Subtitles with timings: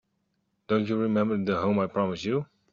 [0.67, 2.47] Don't you remember the home I promised you?